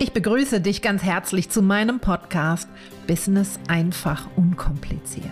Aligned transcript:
Ich 0.00 0.12
begrüße 0.12 0.60
dich 0.60 0.80
ganz 0.80 1.02
herzlich 1.02 1.50
zu 1.50 1.60
meinem 1.60 1.98
Podcast 1.98 2.68
Business 3.08 3.58
einfach 3.66 4.28
unkompliziert. 4.36 5.26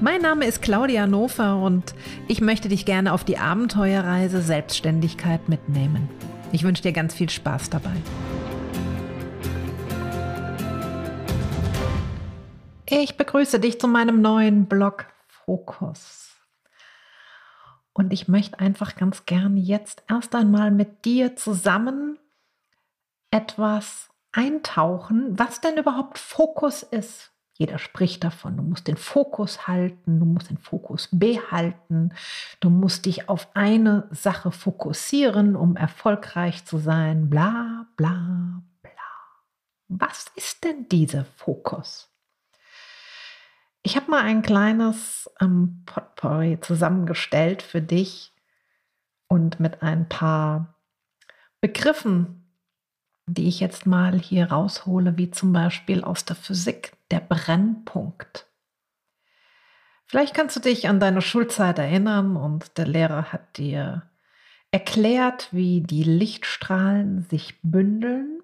Mein 0.00 0.22
Name 0.22 0.46
ist 0.46 0.62
Claudia 0.62 1.08
Nofer 1.08 1.56
und 1.56 1.92
ich 2.28 2.40
möchte 2.40 2.68
dich 2.68 2.84
gerne 2.84 3.12
auf 3.12 3.24
die 3.24 3.36
Abenteuerreise 3.36 4.42
Selbstständigkeit 4.42 5.48
mitnehmen. 5.48 6.08
Ich 6.52 6.62
wünsche 6.62 6.82
dir 6.84 6.92
ganz 6.92 7.14
viel 7.14 7.28
Spaß 7.28 7.68
dabei. 7.68 7.96
Ich 12.86 13.16
begrüße 13.16 13.58
dich 13.58 13.80
zu 13.80 13.88
meinem 13.88 14.22
neuen 14.22 14.66
Blog 14.66 15.06
Fokus. 15.26 16.36
Und 17.92 18.12
ich 18.12 18.28
möchte 18.28 18.60
einfach 18.60 18.94
ganz 18.94 19.26
gern 19.26 19.56
jetzt 19.56 20.04
erst 20.08 20.36
einmal 20.36 20.70
mit 20.70 21.04
dir 21.04 21.34
zusammen 21.34 22.20
etwas 23.30 24.08
eintauchen, 24.32 25.38
was 25.38 25.60
denn 25.60 25.76
überhaupt 25.76 26.18
Fokus 26.18 26.82
ist. 26.82 27.32
Jeder 27.54 27.78
spricht 27.78 28.22
davon, 28.22 28.56
du 28.56 28.62
musst 28.62 28.86
den 28.86 28.96
Fokus 28.96 29.66
halten, 29.66 30.20
du 30.20 30.24
musst 30.26 30.48
den 30.48 30.58
Fokus 30.58 31.08
behalten, 31.10 32.10
du 32.60 32.70
musst 32.70 33.04
dich 33.06 33.28
auf 33.28 33.48
eine 33.54 34.06
Sache 34.12 34.52
fokussieren, 34.52 35.56
um 35.56 35.74
erfolgreich 35.74 36.64
zu 36.64 36.78
sein, 36.78 37.28
bla 37.28 37.86
bla 37.96 38.62
bla. 38.80 38.92
Was 39.88 40.26
ist 40.36 40.62
denn 40.62 40.88
dieser 40.88 41.24
Fokus? 41.24 42.08
Ich 43.82 43.96
habe 43.96 44.10
mal 44.10 44.22
ein 44.22 44.42
kleines 44.42 45.28
ähm, 45.40 45.82
Potpourri 45.84 46.60
zusammengestellt 46.60 47.62
für 47.62 47.82
dich 47.82 48.32
und 49.26 49.58
mit 49.58 49.82
ein 49.82 50.08
paar 50.08 50.76
Begriffen 51.60 52.47
die 53.28 53.48
ich 53.48 53.60
jetzt 53.60 53.86
mal 53.86 54.18
hier 54.18 54.50
raushole, 54.50 55.16
wie 55.16 55.30
zum 55.30 55.52
Beispiel 55.52 56.02
aus 56.02 56.24
der 56.24 56.36
Physik, 56.36 56.92
der 57.10 57.20
Brennpunkt. 57.20 58.46
Vielleicht 60.06 60.34
kannst 60.34 60.56
du 60.56 60.60
dich 60.60 60.88
an 60.88 61.00
deine 61.00 61.20
Schulzeit 61.20 61.78
erinnern 61.78 62.36
und 62.36 62.78
der 62.78 62.86
Lehrer 62.86 63.32
hat 63.32 63.58
dir 63.58 64.10
erklärt, 64.70 65.48
wie 65.52 65.82
die 65.82 66.02
Lichtstrahlen 66.02 67.22
sich 67.22 67.60
bündeln 67.62 68.40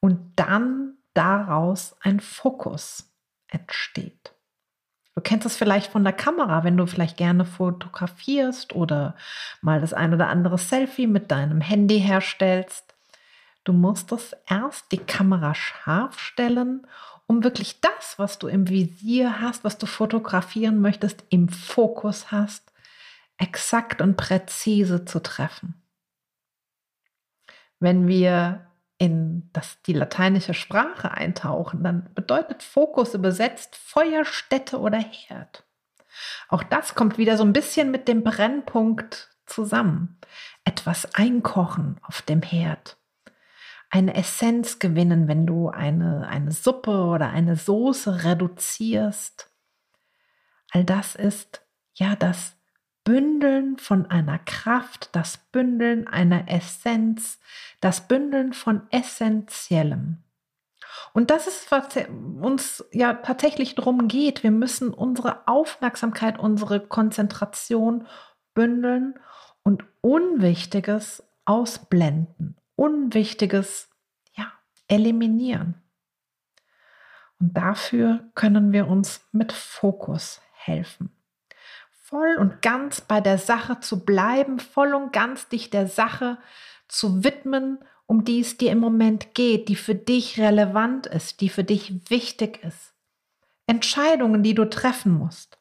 und 0.00 0.32
dann 0.36 0.94
daraus 1.14 1.96
ein 2.00 2.20
Fokus 2.20 3.12
entsteht. 3.48 4.34
Du 5.14 5.22
kennst 5.22 5.46
es 5.46 5.56
vielleicht 5.56 5.90
von 5.90 6.04
der 6.04 6.12
Kamera, 6.12 6.62
wenn 6.62 6.76
du 6.76 6.86
vielleicht 6.86 7.16
gerne 7.16 7.46
fotografierst 7.46 8.74
oder 8.74 9.16
mal 9.62 9.80
das 9.80 9.94
ein 9.94 10.12
oder 10.12 10.28
andere 10.28 10.58
Selfie 10.58 11.06
mit 11.06 11.30
deinem 11.30 11.62
Handy 11.62 12.00
herstellst. 12.00 12.85
Du 13.66 13.72
musst 13.72 14.12
es 14.12 14.36
erst 14.48 14.92
die 14.92 14.98
Kamera 14.98 15.52
scharf 15.56 16.20
stellen, 16.20 16.86
um 17.26 17.42
wirklich 17.42 17.80
das, 17.80 18.16
was 18.16 18.38
du 18.38 18.46
im 18.46 18.68
Visier 18.68 19.40
hast, 19.40 19.64
was 19.64 19.76
du 19.76 19.86
fotografieren 19.86 20.80
möchtest, 20.80 21.24
im 21.30 21.48
Fokus 21.48 22.30
hast, 22.30 22.72
exakt 23.38 24.00
und 24.00 24.16
präzise 24.16 25.04
zu 25.04 25.20
treffen. 25.20 25.82
Wenn 27.80 28.06
wir 28.06 28.68
in 28.98 29.50
das, 29.52 29.82
die 29.82 29.94
lateinische 29.94 30.54
Sprache 30.54 31.10
eintauchen, 31.10 31.82
dann 31.82 32.08
bedeutet 32.14 32.62
Fokus 32.62 33.14
übersetzt 33.14 33.74
Feuerstätte 33.74 34.78
oder 34.78 34.98
Herd. 34.98 35.64
Auch 36.48 36.62
das 36.62 36.94
kommt 36.94 37.18
wieder 37.18 37.36
so 37.36 37.42
ein 37.42 37.52
bisschen 37.52 37.90
mit 37.90 38.06
dem 38.06 38.22
Brennpunkt 38.22 39.36
zusammen. 39.44 40.20
Etwas 40.64 41.16
einkochen 41.16 41.98
auf 42.04 42.22
dem 42.22 42.42
Herd 42.42 42.96
eine 43.90 44.14
Essenz 44.14 44.78
gewinnen, 44.78 45.28
wenn 45.28 45.46
du 45.46 45.68
eine, 45.68 46.26
eine 46.28 46.52
Suppe 46.52 47.04
oder 47.06 47.30
eine 47.30 47.56
Soße 47.56 48.24
reduzierst. 48.24 49.50
All 50.72 50.84
das 50.84 51.14
ist 51.14 51.62
ja 51.94 52.16
das 52.16 52.56
Bündeln 53.04 53.78
von 53.78 54.10
einer 54.10 54.40
Kraft, 54.40 55.10
das 55.14 55.38
Bündeln 55.52 56.08
einer 56.08 56.50
Essenz, 56.50 57.38
das 57.80 58.08
Bündeln 58.08 58.52
von 58.52 58.82
Essentiellem. 58.90 60.24
Und 61.12 61.30
das 61.30 61.46
ist, 61.46 61.70
was 61.70 61.86
uns 62.40 62.84
ja 62.92 63.14
tatsächlich 63.14 63.74
darum 63.74 64.08
geht. 64.08 64.42
Wir 64.42 64.50
müssen 64.50 64.92
unsere 64.92 65.46
Aufmerksamkeit, 65.46 66.38
unsere 66.38 66.80
Konzentration 66.80 68.06
bündeln 68.54 69.14
und 69.62 69.84
Unwichtiges 70.00 71.22
ausblenden, 71.44 72.56
Unwichtiges 72.76 73.90
ja, 74.34 74.52
eliminieren. 74.88 75.82
Und 77.38 77.56
dafür 77.56 78.30
können 78.34 78.72
wir 78.72 78.86
uns 78.86 79.26
mit 79.32 79.52
Fokus 79.52 80.40
helfen. 80.52 81.10
Voll 81.90 82.36
und 82.36 82.62
ganz 82.62 83.00
bei 83.00 83.20
der 83.20 83.38
Sache 83.38 83.80
zu 83.80 84.04
bleiben, 84.04 84.60
voll 84.60 84.94
und 84.94 85.12
ganz 85.12 85.48
dich 85.48 85.70
der 85.70 85.88
Sache 85.88 86.38
zu 86.88 87.24
widmen, 87.24 87.78
um 88.06 88.24
die 88.24 88.40
es 88.40 88.56
dir 88.56 88.70
im 88.70 88.78
Moment 88.78 89.34
geht, 89.34 89.68
die 89.68 89.74
für 89.74 89.96
dich 89.96 90.38
relevant 90.38 91.06
ist, 91.06 91.40
die 91.40 91.48
für 91.48 91.64
dich 91.64 92.08
wichtig 92.08 92.62
ist. 92.62 92.94
Entscheidungen, 93.66 94.44
die 94.44 94.54
du 94.54 94.64
treffen 94.70 95.12
musst. 95.12 95.58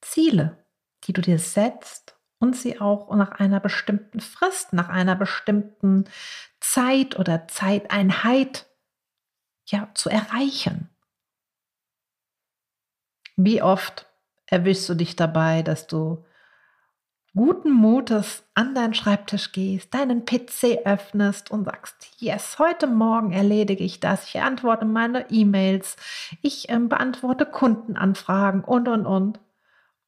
Ziele, 0.00 0.64
die 1.04 1.12
du 1.12 1.20
dir 1.20 1.38
setzt 1.38 2.16
und 2.42 2.56
sie 2.56 2.80
auch 2.80 3.14
nach 3.14 3.30
einer 3.38 3.60
bestimmten 3.60 4.18
Frist, 4.18 4.72
nach 4.72 4.88
einer 4.88 5.14
bestimmten 5.14 6.06
Zeit 6.58 7.16
oder 7.16 7.46
Zeiteinheit 7.46 8.66
ja 9.66 9.88
zu 9.94 10.10
erreichen. 10.10 10.90
Wie 13.36 13.62
oft 13.62 14.06
erwischst 14.46 14.88
du 14.88 14.94
dich 14.94 15.14
dabei, 15.14 15.62
dass 15.62 15.86
du 15.86 16.24
guten 17.32 17.70
Mutes 17.70 18.42
an 18.54 18.74
deinen 18.74 18.94
Schreibtisch 18.94 19.52
gehst, 19.52 19.94
deinen 19.94 20.24
PC 20.24 20.84
öffnest 20.84 21.52
und 21.52 21.66
sagst, 21.66 22.10
yes, 22.18 22.58
heute 22.58 22.88
Morgen 22.88 23.32
erledige 23.32 23.84
ich 23.84 24.00
das, 24.00 24.26
ich 24.26 24.40
antworte 24.40 24.84
meine 24.84 25.30
E-Mails, 25.30 25.96
ich 26.42 26.68
äh, 26.70 26.78
beantworte 26.80 27.46
Kundenanfragen. 27.46 28.64
Und, 28.64 28.88
und, 28.88 29.06
und 29.06 29.38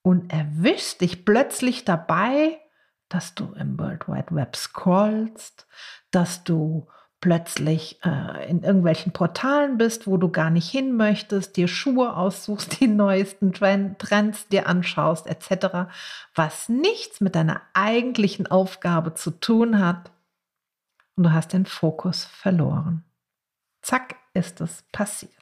und 0.04 0.30
erwischst 0.30 1.00
dich 1.00 1.24
plötzlich 1.24 1.86
dabei, 1.86 2.60
dass 3.08 3.34
du 3.34 3.54
im 3.54 3.78
World 3.78 4.06
Wide 4.06 4.34
Web 4.34 4.54
scrollst, 4.54 5.66
dass 6.10 6.44
du 6.44 6.86
plötzlich 7.20 8.04
äh, 8.04 8.50
in 8.50 8.62
irgendwelchen 8.62 9.14
Portalen 9.14 9.78
bist, 9.78 10.06
wo 10.06 10.18
du 10.18 10.30
gar 10.30 10.50
nicht 10.50 10.68
hin 10.68 10.94
möchtest, 10.94 11.56
dir 11.56 11.68
Schuhe 11.68 12.14
aussuchst, 12.14 12.80
die 12.80 12.86
neuesten 12.86 13.54
Trends 13.54 14.46
dir 14.48 14.68
anschaust, 14.68 15.26
etc., 15.26 15.90
was 16.34 16.68
nichts 16.68 17.22
mit 17.22 17.34
deiner 17.34 17.62
eigentlichen 17.72 18.46
Aufgabe 18.46 19.14
zu 19.14 19.30
tun 19.30 19.80
hat. 19.80 20.10
Und 21.16 21.24
du 21.24 21.32
hast 21.32 21.54
den 21.54 21.64
Fokus 21.64 22.26
verloren. 22.26 23.04
Zack, 23.80 24.16
ist 24.34 24.60
es 24.60 24.84
passiert. 24.92 25.32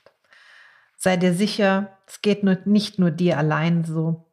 Sei 0.97 1.17
dir 1.17 1.35
sicher, 1.35 1.99
es 2.07 2.23
geht 2.23 2.45
nur, 2.45 2.59
nicht 2.65 3.01
nur 3.01 3.11
dir 3.11 3.39
allein 3.39 3.85
so. 3.85 4.32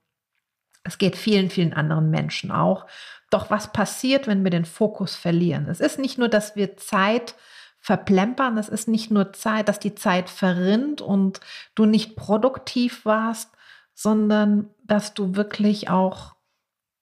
Es 0.89 0.97
geht 0.97 1.15
vielen, 1.15 1.51
vielen 1.51 1.73
anderen 1.73 2.09
Menschen 2.09 2.51
auch. 2.51 2.87
Doch 3.29 3.51
was 3.51 3.71
passiert, 3.71 4.25
wenn 4.25 4.43
wir 4.43 4.49
den 4.49 4.65
Fokus 4.65 5.15
verlieren? 5.15 5.67
Es 5.69 5.79
ist 5.79 5.99
nicht 5.99 6.17
nur, 6.17 6.29
dass 6.29 6.55
wir 6.55 6.77
Zeit 6.77 7.35
verplempern, 7.79 8.57
es 8.57 8.69
ist 8.69 8.87
nicht 8.87 9.11
nur 9.11 9.31
Zeit, 9.33 9.69
dass 9.69 9.79
die 9.79 9.93
Zeit 9.93 10.31
verrinnt 10.31 11.01
und 11.01 11.41
du 11.75 11.85
nicht 11.85 12.15
produktiv 12.15 13.05
warst, 13.05 13.51
sondern 13.93 14.69
dass 14.83 15.13
du 15.13 15.35
wirklich 15.35 15.89
auch, 15.89 16.35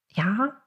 ja, 0.10 0.62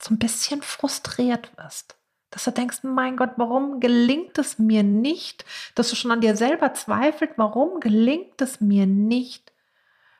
so 0.00 0.14
ein 0.14 0.18
bisschen 0.18 0.60
frustriert 0.60 1.56
wirst. 1.56 1.96
Dass 2.30 2.44
du 2.44 2.50
denkst, 2.50 2.80
mein 2.82 3.16
Gott, 3.16 3.30
warum 3.36 3.80
gelingt 3.80 4.36
es 4.36 4.58
mir 4.58 4.82
nicht? 4.82 5.46
Dass 5.74 5.88
du 5.88 5.96
schon 5.96 6.10
an 6.10 6.20
dir 6.20 6.36
selber 6.36 6.74
zweifelt, 6.74 7.32
warum 7.36 7.80
gelingt 7.80 8.42
es 8.42 8.60
mir 8.60 8.86
nicht, 8.86 9.52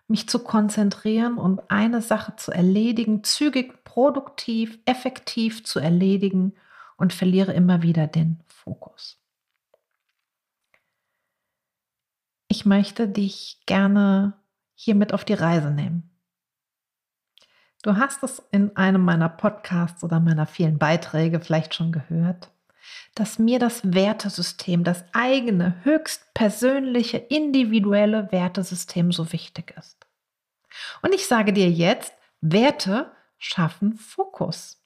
mich 0.08 0.28
zu 0.28 0.38
konzentrieren 0.40 1.36
und 1.36 1.70
eine 1.70 2.00
Sache 2.02 2.34
zu 2.36 2.50
erledigen, 2.50 3.22
zügig, 3.22 3.84
produktiv, 3.84 4.78
effektiv 4.86 5.64
zu 5.64 5.78
erledigen 5.78 6.54
und 6.96 7.12
verliere 7.12 7.52
immer 7.52 7.82
wieder 7.82 8.06
den 8.06 8.42
Fokus. 8.46 9.22
Ich 12.48 12.64
möchte 12.64 13.06
dich 13.06 13.60
gerne 13.66 14.32
hiermit 14.74 15.12
auf 15.12 15.24
die 15.24 15.34
Reise 15.34 15.70
nehmen. 15.70 16.10
Du 17.82 17.96
hast 17.96 18.22
es 18.22 18.40
in 18.50 18.76
einem 18.76 19.02
meiner 19.02 19.28
Podcasts 19.28 20.02
oder 20.02 20.18
meiner 20.18 20.46
vielen 20.46 20.78
Beiträge 20.78 21.40
vielleicht 21.40 21.74
schon 21.74 21.92
gehört, 21.92 22.50
dass 23.14 23.38
mir 23.38 23.58
das 23.58 23.80
Wertesystem, 23.94 24.84
das 24.84 25.04
eigene, 25.12 25.76
höchst 25.84 26.32
persönliche, 26.34 27.18
individuelle 27.18 28.30
Wertesystem 28.30 29.12
so 29.12 29.32
wichtig 29.32 29.74
ist. 29.76 30.06
Und 31.02 31.14
ich 31.14 31.26
sage 31.26 31.52
dir 31.52 31.70
jetzt, 31.70 32.12
Werte 32.40 33.10
schaffen 33.38 33.94
Fokus. 33.94 34.82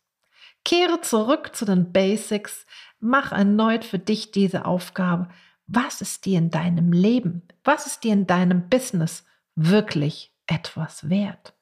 Kehre 0.65 1.01
zurück 1.01 1.55
zu 1.55 1.65
den 1.65 1.93
Basics, 1.93 2.67
Mach 3.05 3.33
erneut 3.33 3.85
für 3.85 3.99
dich 3.99 4.31
diese 4.31 4.65
Aufgabe. 4.65 5.29
Was 5.67 6.01
ist 6.01 6.25
dir 6.25 6.39
in 6.39 6.53
deinem 6.53 6.93
Leben, 6.93 7.43
was 7.65 7.87
ist 7.89 8.05
dir 8.05 8.13
in 8.13 8.29
deinem 8.29 8.69
Business 8.69 9.25
wirklich 9.57 10.33
etwas 10.47 11.11
wert? 11.11 11.53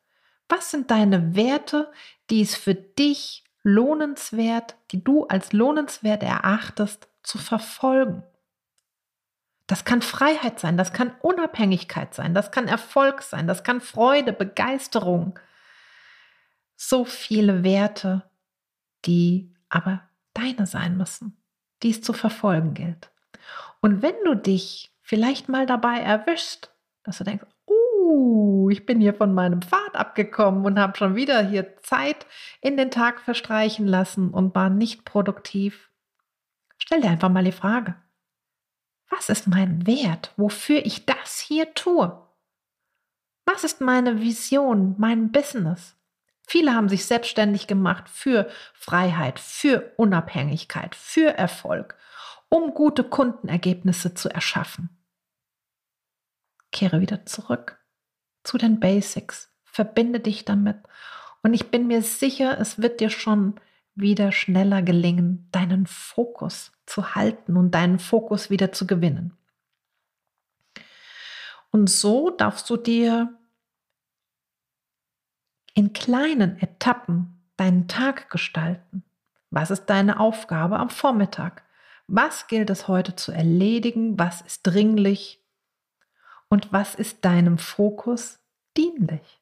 Was 0.51 0.71
sind 0.71 0.91
deine 0.91 1.35
Werte, 1.35 1.91
die 2.29 2.43
es 2.43 2.57
für 2.57 2.75
dich 2.75 3.43
lohnenswert, 3.63 4.77
die 4.91 5.03
du 5.03 5.27
als 5.27 5.53
lohnenswert 5.53 6.23
erachtest, 6.23 7.09
zu 7.23 7.39
verfolgen? 7.39 8.23
Das 9.67 9.85
kann 9.85 10.03
Freiheit 10.03 10.59
sein, 10.59 10.77
das 10.77 10.93
kann 10.93 11.15
Unabhängigkeit 11.23 12.13
sein, 12.15 12.35
das 12.35 12.51
kann 12.51 12.67
Erfolg 12.67 13.23
sein, 13.23 13.47
das 13.47 13.63
kann 13.63 13.81
Freude, 13.81 14.33
Begeisterung. 14.33 15.39
So 16.77 17.05
viele 17.05 17.63
Werte, 17.63 18.29
die 19.05 19.55
aber 19.69 20.03
deine 20.35 20.67
sein 20.67 20.97
müssen, 20.97 21.37
die 21.83 21.91
es 21.91 22.03
zu 22.03 22.13
verfolgen 22.13 22.75
gilt. 22.75 23.11
Und 23.81 24.03
wenn 24.03 24.17
du 24.25 24.35
dich 24.35 24.93
vielleicht 25.03 25.49
mal 25.49 25.67
dabei 25.67 26.01
erwischst, 26.01 26.75
dass 27.05 27.19
du 27.19 27.25
denkst, 27.25 27.47
uh, 28.11 28.71
ich 28.71 28.87
bin 28.87 29.01
hier 29.01 29.15
von 29.15 29.33
meinem 29.33 29.63
Pfad 29.63 29.95
abgekommen 29.95 30.65
und 30.65 30.79
habe 30.79 30.97
schon 30.97 31.15
wieder 31.15 31.43
hier 31.43 31.77
Zeit 31.83 32.27
in 32.61 32.77
den 32.77 32.91
Tag 32.91 33.21
verstreichen 33.21 33.87
lassen 33.87 34.31
und 34.31 34.55
war 34.55 34.71
nicht 34.71 35.05
produktiv, 35.05 35.91
stell 36.79 37.01
dir 37.01 37.11
einfach 37.11 37.29
mal 37.29 37.45
die 37.45 37.53
Frage, 37.53 37.95
was 39.09 39.29
ist 39.29 39.47
mein 39.47 39.87
Wert, 39.87 40.33
wofür 40.37 40.85
ich 40.85 41.07
das 41.07 41.41
hier 41.41 41.75
tue? 41.75 42.27
Was 43.45 43.65
ist 43.65 43.81
meine 43.81 44.21
Vision, 44.21 44.95
mein 44.99 45.33
Business? 45.33 45.97
Viele 46.47 46.75
haben 46.75 46.89
sich 46.89 47.07
selbstständig 47.07 47.67
gemacht 47.67 48.09
für 48.09 48.49
Freiheit, 48.75 49.41
für 49.41 49.93
Unabhängigkeit, 49.97 50.95
für 50.95 51.37
Erfolg, 51.37 51.97
um 52.49 52.75
gute 52.75 53.05
Kundenergebnisse 53.05 54.15
zu 54.15 54.29
erschaffen. 54.29 54.91
Kehre 56.73 57.01
wieder 57.01 57.27
zurück 57.27 57.80
zu 58.43 58.59
den 58.59 58.81
Basics, 58.81 59.53
verbinde 59.65 60.21
dich 60.21 60.45
damit 60.45 60.77
und 61.43 61.55
ich 61.55 61.71
bin 61.71 61.87
mir 61.87 62.03
sicher, 62.03 62.59
es 62.61 62.81
wird 62.81 63.01
dir 63.01 63.11
schon 63.11 63.55
wieder 63.95 64.33
schneller 64.33 64.83
gelingen, 64.83 65.49
deinen 65.53 65.87
Fokus 65.87 66.73
zu 66.87 67.15
halten 67.15 67.57
und 67.57 67.73
deinen 67.73 67.99
Fokus 67.99 68.51
wieder 68.51 68.73
zu 68.73 68.87
gewinnen. 68.87 69.37
Und 71.71 71.89
so 71.89 72.31
darfst 72.31 72.69
du 72.69 72.77
dir 72.77 73.39
in 75.75 75.93
kleinen 75.93 76.59
Etappen 76.59 77.41
deinen 77.57 77.89
Tag 77.89 78.31
gestalten. 78.31 79.05
Was 79.51 79.71
ist 79.71 79.87
deine 79.87 80.19
Aufgabe 80.19 80.79
am 80.79 80.91
Vormittag? 80.91 81.65
Was 82.07 82.49
gilt 82.49 82.71
es 82.71 82.89
heute 82.89 83.15
zu 83.15 83.33
erledigen? 83.33 84.19
Was 84.19 84.41
ist 84.41 84.63
dringlich? 84.65 85.40
Und 86.53 86.73
was 86.73 86.97
ist 86.97 87.25
deinem 87.25 87.59
Fokus 87.59 88.41
dienlich? 88.77 89.41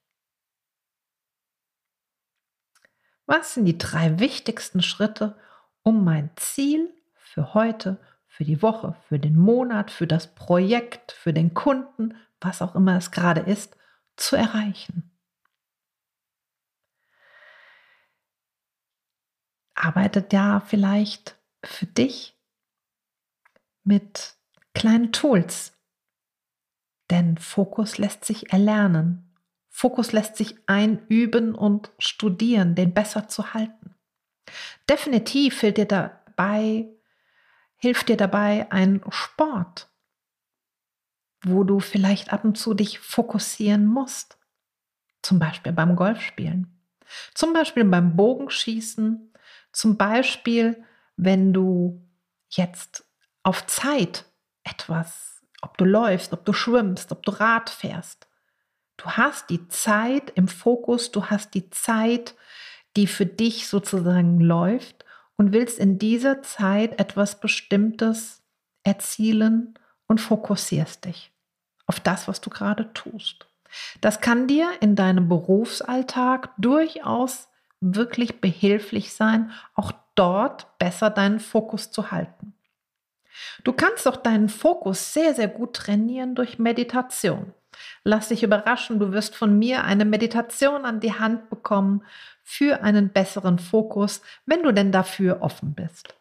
Was 3.25 3.55
sind 3.55 3.64
die 3.64 3.78
drei 3.78 4.19
wichtigsten 4.19 4.82
Schritte, 4.82 5.38
um 5.82 6.05
mein 6.05 6.31
Ziel 6.37 6.94
für 7.14 7.55
heute, 7.55 7.99
für 8.26 8.44
die 8.44 8.60
Woche, 8.60 8.94
für 9.08 9.19
den 9.19 9.37
Monat, 9.37 9.90
für 9.90 10.06
das 10.06 10.34
Projekt, 10.34 11.12
für 11.12 11.32
den 11.32 11.55
Kunden, 11.55 12.14
was 12.40 12.60
auch 12.60 12.75
immer 12.75 12.99
es 12.99 13.11
gerade 13.11 13.40
ist, 13.40 13.76
zu 14.16 14.37
erreichen? 14.37 15.11
Arbeitet 19.75 20.32
ja 20.34 20.61
vielleicht 20.61 21.38
für 21.64 21.87
dich 21.87 22.38
mit 23.82 24.37
kleinen 24.75 25.12
Tools, 25.12 25.77
denn 27.10 27.38
Fokus 27.38 27.99
lässt 27.99 28.25
sich 28.25 28.52
erlernen. 28.52 29.34
Fokus 29.69 30.12
lässt 30.12 30.37
sich 30.37 30.56
einüben 30.66 31.55
und 31.55 31.90
studieren, 31.99 32.75
den 32.75 32.93
besser 32.94 33.28
zu 33.28 33.55
halten. 33.55 33.94
Definitiv 34.88 35.60
hilft 35.60 35.78
dir 35.78 35.87
dabei, 35.87 36.88
hilft 37.76 38.08
dir 38.08 38.16
dabei 38.16 38.70
ein 38.70 39.02
Sport, 39.10 39.88
wo 41.43 41.64
du 41.64 41.81
vielleicht 41.81 42.32
ab 42.32 42.44
und 42.44 42.58
zu 42.58 42.75
dich 42.75 42.99
fokussieren 42.99 43.87
musst. 43.87 44.38
Zum 45.22 45.38
Beispiel 45.38 45.72
beim 45.72 45.96
Golfspielen, 45.96 46.81
zum 47.34 47.52
Beispiel 47.52 47.84
beim 47.84 48.16
Bogenschießen, 48.16 49.32
zum 49.72 49.96
Beispiel, 49.96 50.84
wenn 51.16 51.52
du 51.52 52.02
jetzt 52.49 53.04
auf 53.43 53.66
Zeit 53.66 54.25
etwas, 54.64 55.38
ob 55.62 55.76
du 55.78 55.84
läufst, 55.84 56.32
ob 56.32 56.44
du 56.44 56.52
schwimmst, 56.52 57.12
ob 57.12 57.22
du 57.25 57.32
Rad 57.32 57.70
fährst, 57.70 58.28
Du 58.99 59.12
hast 59.12 59.49
die 59.49 59.69
Zeit 59.69 60.32
im 60.34 60.49
Fokus, 60.49 61.12
du 61.12 61.26
hast 61.26 61.55
die 61.55 61.70
Zeit, 61.70 62.34
die 62.96 63.06
für 63.06 63.26
dich 63.26 63.69
sozusagen 63.69 64.40
läuft 64.40 65.05
und 65.37 65.52
willst 65.52 65.78
in 65.78 65.99
dieser 65.99 66.43
Zeit 66.43 66.99
etwas 67.00 67.40
Bestimmtes 67.40 68.43
erzielen 68.82 69.78
und 70.08 70.20
fokussierst 70.20 71.05
dich 71.05 71.32
auf 71.87 72.00
das, 72.00 72.28
was 72.28 72.40
du 72.40 72.50
gerade 72.50 72.93
tust. 72.93 73.46
Das 74.00 74.20
kann 74.20 74.49
dir 74.49 74.69
in 74.81 74.96
deinem 74.96 75.28
Berufsalltag 75.28 76.50
durchaus 76.58 77.49
wirklich 77.81 78.40
behilflich 78.40 79.12
sein, 79.12 79.52
auch 79.75 79.93
dort 80.16 80.76
besser 80.78 81.11
deinen 81.11 81.38
Fokus 81.38 81.93
zu 81.93 82.11
halten. 82.11 82.52
Du 83.64 83.73
kannst 83.73 84.06
auch 84.08 84.17
deinen 84.17 84.49
Fokus 84.49 85.12
sehr, 85.12 85.35
sehr 85.35 85.49
gut 85.49 85.75
trainieren 85.75 86.35
durch 86.35 86.58
Meditation. 86.58 87.52
Lass 88.05 88.29
dich 88.29 88.43
überraschen, 88.43 88.99
du 88.99 89.12
wirst 89.12 89.37
von 89.37 89.58
mir 89.58 89.85
eine 89.85 90.05
Meditation 90.05 90.85
an 90.85 91.00
die 91.00 91.14
Hand 91.14 91.50
bekommen 91.50 92.02
für 92.43 92.82
einen 92.82 93.11
besseren 93.11 93.58
Fokus, 93.58 94.23
wenn 94.46 94.62
du 94.62 94.73
denn 94.73 94.90
dafür 94.90 95.43
offen 95.43 95.75
bist. 95.75 96.14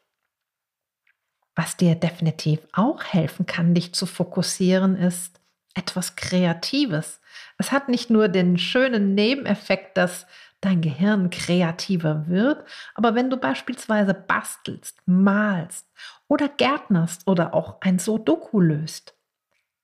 Was 1.56 1.75
dir 1.75 1.96
definitiv 1.96 2.60
auch 2.74 3.04
helfen 3.04 3.46
kann, 3.46 3.74
dich 3.74 3.94
zu 3.94 4.06
fokussieren, 4.06 4.96
ist 4.96 5.40
etwas 5.74 6.16
Kreatives. 6.16 7.22
Es 7.58 7.72
hat 7.72 7.90
nicht 7.90 8.10
nur 8.10 8.28
den 8.28 8.58
schönen 8.58 9.16
Nebeneffekt, 9.16 9.98
dass 9.98 10.28
dein 10.62 10.81
Gehirn 10.81 11.30
kreativer 11.30 12.28
wird, 12.28 12.64
aber 12.96 13.16
wenn 13.16 13.30
du 13.30 13.38
beispielsweise 13.38 14.14
bastelst, 14.14 15.02
malst 15.06 15.88
oder 16.28 16.50
gärtnerst 16.50 17.28
oder 17.28 17.54
auch 17.54 17.81
ein 17.81 18.00
Sudoku 18.00 18.60
löst, 18.60 19.16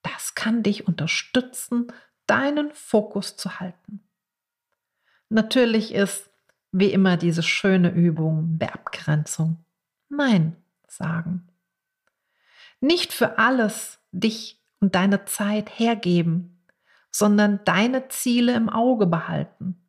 das 0.02 0.36
kann 0.36 0.64
dich 0.64 0.88
unterstützen, 0.88 1.88
deinen 2.28 2.72
Fokus 2.74 3.38
zu 3.38 3.60
halten. 3.60 4.04
Natürlich 5.30 5.94
ist 5.94 6.30
wie 6.72 6.92
immer 6.92 7.18
diese 7.18 7.44
schöne 7.44 7.92
Übung 7.92 8.58
der 8.60 8.74
Abgrenzung. 8.74 9.64
Nein 10.10 10.56
sagen. 10.88 11.48
Nicht 12.80 13.14
für 13.14 13.38
alles 13.38 14.00
dich 14.12 14.62
und 14.80 14.96
deine 14.96 15.26
Zeit 15.26 15.80
hergeben, 15.80 16.66
sondern 17.12 17.62
deine 17.66 18.10
Ziele 18.10 18.54
im 18.56 18.70
Auge 18.70 19.06
behalten. 19.06 19.80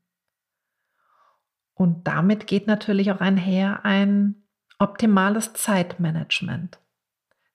Und 1.74 2.06
damit 2.06 2.46
geht 2.46 2.66
natürlich 2.66 3.10
auch 3.10 3.20
einher 3.20 3.84
ein 3.84 4.43
optimales 4.78 5.52
Zeitmanagement. 5.54 6.78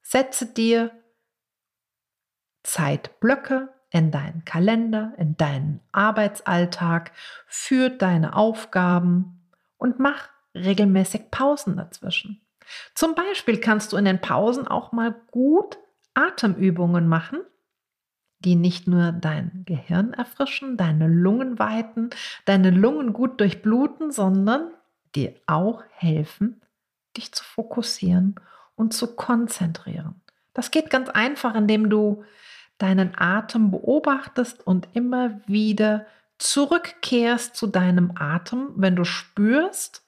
Setze 0.01 0.47
dir 0.47 0.91
Zeitblöcke 2.63 3.69
in 3.91 4.11
deinen 4.11 4.45
Kalender, 4.45 5.13
in 5.17 5.37
deinen 5.37 5.81
Arbeitsalltag, 5.91 7.11
für 7.47 7.89
deine 7.89 8.35
Aufgaben 8.35 9.41
und 9.77 9.99
mach 9.99 10.29
regelmäßig 10.55 11.31
Pausen 11.31 11.77
dazwischen. 11.77 12.41
Zum 12.93 13.15
Beispiel 13.15 13.59
kannst 13.59 13.93
du 13.93 13.97
in 13.97 14.05
den 14.05 14.21
Pausen 14.21 14.67
auch 14.67 14.91
mal 14.91 15.15
gut 15.31 15.79
Atemübungen 16.13 17.07
machen, 17.07 17.39
die 18.39 18.55
nicht 18.55 18.87
nur 18.87 19.11
dein 19.11 19.63
Gehirn 19.65 20.13
erfrischen, 20.13 20.77
deine 20.77 21.07
Lungen 21.07 21.59
weiten, 21.59 22.09
deine 22.45 22.69
Lungen 22.69 23.13
gut 23.13 23.39
durchbluten, 23.39 24.11
sondern 24.11 24.71
dir 25.15 25.33
auch 25.47 25.83
helfen, 25.91 26.61
dich 27.19 27.33
zu 27.33 27.43
fokussieren 27.43 28.35
und 28.75 28.93
zu 28.93 29.15
konzentrieren. 29.15 30.21
Das 30.53 30.71
geht 30.71 30.89
ganz 30.89 31.09
einfach, 31.09 31.53
indem 31.53 31.89
du 31.89 32.23
deinen 32.77 33.11
Atem 33.17 33.71
beobachtest 33.71 34.65
und 34.65 34.87
immer 34.93 35.41
wieder 35.45 36.05
zurückkehrst 36.37 37.55
zu 37.55 37.67
deinem 37.67 38.13
Atem, 38.15 38.69
wenn 38.75 38.95
du 38.95 39.03
spürst, 39.03 40.03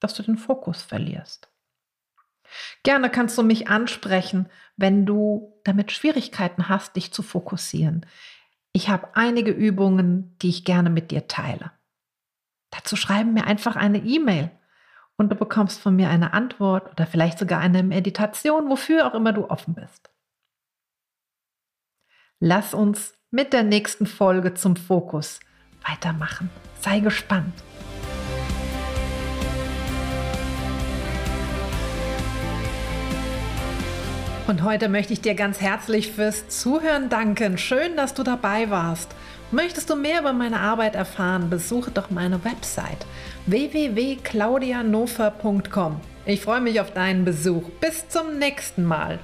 dass 0.00 0.14
du 0.14 0.22
den 0.22 0.38
Fokus 0.38 0.82
verlierst. 0.82 1.48
Gerne 2.82 3.10
kannst 3.10 3.36
du 3.36 3.42
mich 3.42 3.68
ansprechen, 3.68 4.48
wenn 4.76 5.04
du 5.04 5.52
damit 5.64 5.92
Schwierigkeiten 5.92 6.68
hast, 6.68 6.96
dich 6.96 7.12
zu 7.12 7.22
fokussieren. 7.22 8.06
Ich 8.72 8.88
habe 8.88 9.08
einige 9.14 9.50
Übungen, 9.50 10.36
die 10.40 10.48
ich 10.48 10.64
gerne 10.64 10.88
mit 10.88 11.10
dir 11.10 11.28
teile. 11.28 11.72
Dazu 12.70 12.96
schreiben 12.96 13.34
mir 13.34 13.46
einfach 13.46 13.76
eine 13.76 13.98
E-Mail 13.98 14.50
und 15.16 15.30
du 15.30 15.36
bekommst 15.36 15.80
von 15.80 15.94
mir 15.96 16.08
eine 16.08 16.32
Antwort 16.32 16.90
oder 16.90 17.06
vielleicht 17.06 17.38
sogar 17.38 17.60
eine 17.60 17.82
Meditation, 17.82 18.68
wofür 18.68 19.06
auch 19.06 19.14
immer 19.14 19.32
du 19.32 19.48
offen 19.48 19.74
bist. 19.74 20.10
Lass 22.40 22.74
uns 22.74 23.14
mit 23.30 23.52
der 23.52 23.62
nächsten 23.62 24.06
Folge 24.06 24.54
zum 24.54 24.76
Fokus 24.76 25.40
weitermachen. 25.86 26.50
Sei 26.80 27.00
gespannt. 27.00 27.54
Und 34.46 34.62
heute 34.62 34.90
möchte 34.90 35.14
ich 35.14 35.22
dir 35.22 35.34
ganz 35.34 35.62
herzlich 35.62 36.12
fürs 36.12 36.48
Zuhören 36.48 37.08
danken. 37.08 37.56
Schön, 37.56 37.96
dass 37.96 38.12
du 38.12 38.22
dabei 38.22 38.68
warst. 38.68 39.14
Möchtest 39.54 39.88
du 39.88 39.94
mehr 39.94 40.18
über 40.18 40.32
meine 40.32 40.58
Arbeit 40.58 40.96
erfahren, 40.96 41.48
besuche 41.48 41.92
doch 41.92 42.10
meine 42.10 42.44
Website 42.44 43.06
www.claudianofer.com. 43.46 46.00
Ich 46.26 46.40
freue 46.40 46.60
mich 46.60 46.80
auf 46.80 46.92
deinen 46.92 47.24
Besuch. 47.24 47.62
Bis 47.80 48.08
zum 48.08 48.40
nächsten 48.40 48.82
Mal. 48.82 49.20